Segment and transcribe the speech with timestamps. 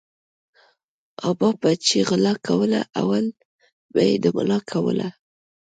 [1.29, 3.25] ابا به چی غلا کوله اول
[3.93, 5.07] به یی د ملا کوله